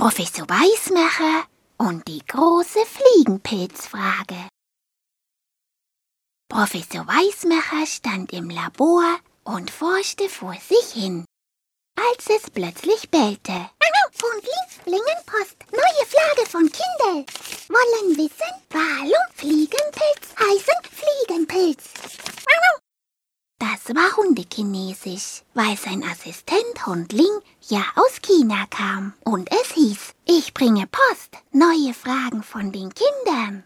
[0.00, 1.44] Professor Weißmacher
[1.76, 4.48] und die große Fliegenpilzfrage.
[6.48, 11.26] Professor Weißmacher stand im Labor und forschte vor sich hin,
[11.98, 13.52] als es plötzlich bellte.
[13.52, 17.26] Und links Blingenpost, neue Flagge von Kindel.
[17.68, 20.80] Wollen wissen, warum Fliegenpilz heißen
[21.26, 21.99] Fliegenpilz.
[23.90, 29.14] Das war Hundekinesisch, weil sein Assistent Hundling ja aus China kam.
[29.24, 33.64] Und es hieß, ich bringe Post, neue Fragen von den Kindern.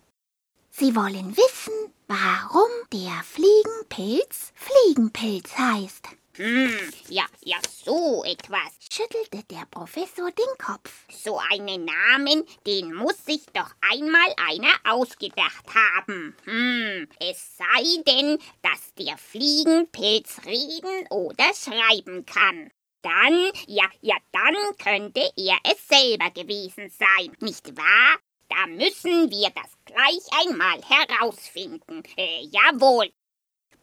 [0.71, 1.75] Sie wollen wissen,
[2.09, 6.09] warum der Fliegenpilz Fliegenpilz heißt.
[6.37, 8.77] Hm, ja, ja, so etwas.
[8.93, 10.91] Schüttelte der Professor den Kopf.
[11.09, 16.37] So einen Namen, den muss sich doch einmal einer ausgedacht haben.
[16.45, 22.71] Hm, es sei denn, dass der Fliegenpilz reden oder schreiben kann.
[23.03, 28.19] Dann, ja, ja, dann könnte er es selber gewesen sein, nicht wahr?
[28.49, 32.03] Da müssen wir das gleich einmal herausfinden.
[32.17, 33.13] Äh, jawohl.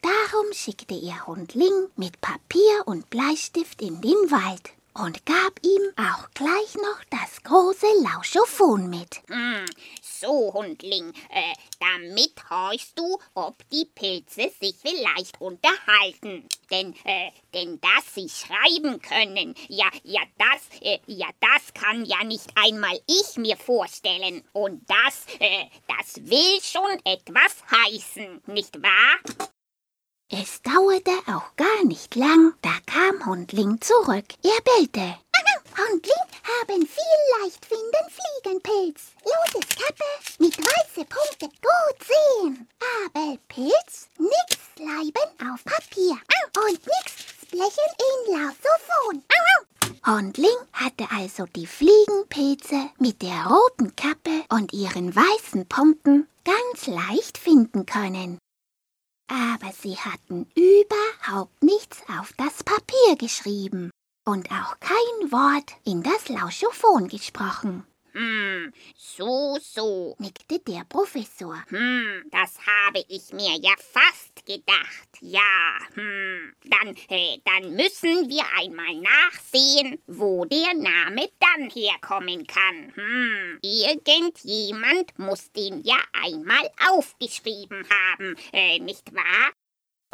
[0.01, 6.29] Darum schickte er Hundling mit Papier und Bleistift in den Wald und gab ihm auch
[6.33, 9.21] gleich noch das große Lauschophon mit.
[9.27, 9.65] Hm,
[10.01, 16.47] so, Hundling, äh, damit horchst du, ob die Pilze sich vielleicht unterhalten.
[16.71, 22.23] Denn, äh, denn dass sie schreiben können, ja, ja, das, äh, ja, das kann ja
[22.23, 24.43] nicht einmal ich mir vorstellen.
[24.51, 29.51] Und das, äh, das will schon etwas heißen, nicht wahr?
[30.33, 34.23] Es dauerte auch gar nicht lang, da kam Hundling zurück.
[34.41, 35.17] Er bellte.
[35.77, 39.11] Hundling haben viel leicht finden Fliegenpilz.
[39.25, 40.05] Loses Kappe
[40.39, 42.65] mit weiße Punkte gut sehen.
[42.79, 46.17] Aber Pilz nix bleiben auf Papier.
[46.65, 49.23] Und nix blechen in Lausophon.
[50.07, 57.37] Hundling hatte also die Fliegenpilze mit der roten Kappe und ihren weißen Punkten ganz leicht
[57.37, 58.40] finden können
[59.31, 63.89] aber sie hatten überhaupt nichts auf das Papier geschrieben
[64.25, 67.85] und auch kein Wort in das Lauschophon gesprochen.
[68.11, 71.63] Hm, so, so, nickte der Professor.
[71.69, 75.09] Hm, das habe ich mir ja fast gedacht.
[75.21, 82.93] Ja, hm, dann, äh, dann müssen wir einmal nachsehen, wo der Name dann herkommen kann.
[82.95, 89.51] Hm, irgendjemand muss den ja einmal aufgeschrieben haben, äh, nicht wahr?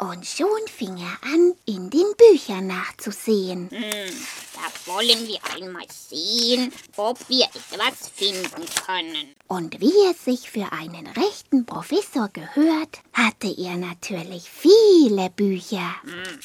[0.00, 3.68] Und schon fing er an, in den Büchern nachzusehen.
[3.68, 9.34] Hm, da wollen wir einmal sehen, ob wir etwas finden können.
[9.48, 15.96] Und wie es sich für einen rechten Professor gehört, hatte er natürlich viele Bücher.
[16.02, 16.38] Hm.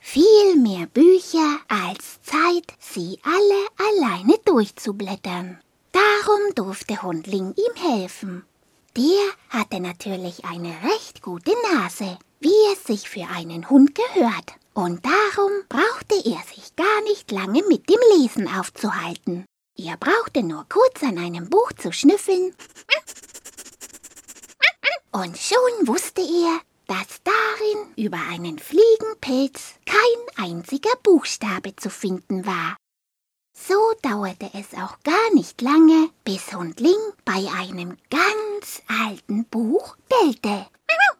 [0.00, 5.60] Viel mehr Bücher als Zeit, sie alle alleine durchzublättern.
[5.92, 8.44] Darum durfte Hundling ihm helfen.
[8.96, 14.54] Der hatte natürlich eine recht gute Nase, wie es sich für einen Hund gehört.
[14.72, 19.44] Und darum brauchte er sich gar nicht lange mit dem Lesen aufzuhalten.
[19.76, 22.54] Er brauchte nur kurz an einem Buch zu schnüffeln.
[25.12, 32.76] Und schon wusste er, dass darin über einen Fliegenpilz kein einziger Buchstabe zu finden war.
[33.58, 38.45] So dauerte es auch gar nicht lange, bis Hundling bei einem ganz
[38.88, 40.66] alten Buch bellte.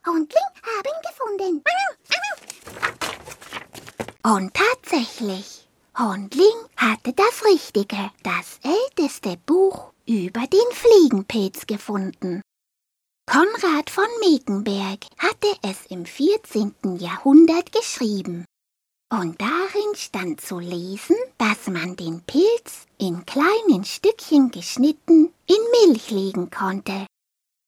[0.06, 1.64] Hundling haben gefunden.
[4.22, 12.40] Und tatsächlich, Hundling hatte das Richtige, das älteste Buch über den Fliegenpilz gefunden.
[13.28, 16.74] Konrad von Mekenberg hatte es im 14.
[16.98, 18.44] Jahrhundert geschrieben.
[19.12, 26.10] Und darin stand zu lesen, dass man den Pilz in kleinen Stückchen geschnitten in Milch
[26.10, 27.06] legen konnte.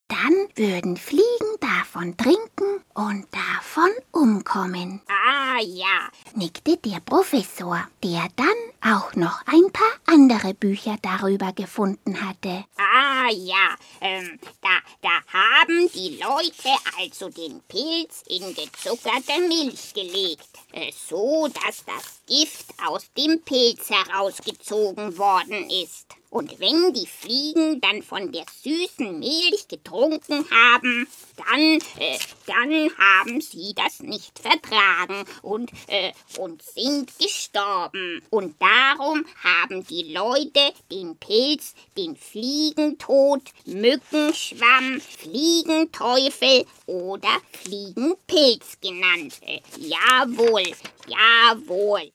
[0.08, 1.22] Dann würden Fliegen
[1.60, 5.02] davon trinken und davon umkommen.
[5.06, 8.48] Ah ja, nickte der Professor, der dann
[8.94, 12.64] auch noch ein paar andere Bücher darüber gefunden hatte.
[12.78, 20.48] Ah ja, ähm, da, da haben die Leute also den Pilz in gezuckerte Milch gelegt,
[20.72, 26.06] äh, so dass das Gift aus dem Pilz herausgezogen worden ist.
[26.30, 33.40] Und wenn die Fliegen dann von der süßen Milch getrunken haben, dann, äh, dann haben
[33.40, 38.22] sie das nicht vertragen und, äh, und sind gestorben.
[38.30, 49.40] Und darum haben die Leute den Pilz den Fliegentod, Mückenschwamm, Fliegenteufel oder Fliegenpilz genannt.
[49.42, 50.72] Äh, jawohl,
[51.06, 52.12] jawohl.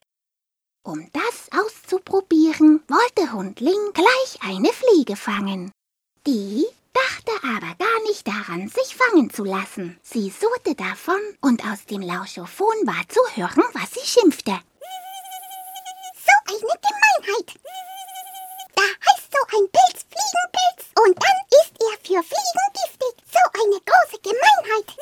[0.86, 5.72] Um das auszuprobieren, wollte Hundling gleich eine Fliege fangen.
[6.28, 9.98] Die dachte aber gar nicht daran, sich fangen zu lassen.
[10.04, 14.60] Sie surrte davon und aus dem Lauschophon war zu hören, was sie schimpfte.
[16.20, 17.56] So eine Gemeinheit.
[18.76, 23.24] Da heißt so ein Pilz Fliegenpilz und dann ist er für Fliegen giftig.
[23.32, 24.98] So eine große Gemeinheit.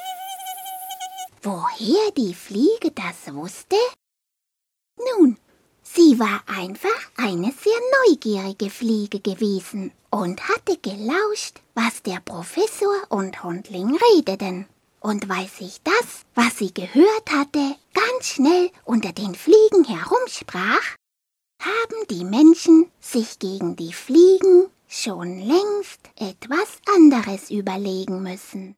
[1.42, 3.78] Woher die Fliege das wusste?
[6.11, 13.41] Sie war einfach eine sehr neugierige Fliege gewesen und hatte gelauscht, was der Professor und
[13.45, 14.65] Hundling redeten.
[14.99, 20.97] Und weil sich das, was sie gehört hatte, ganz schnell unter den Fliegen herumsprach,
[21.61, 28.69] haben die Menschen sich gegen die Fliegen schon längst etwas anderes überlegen müssen.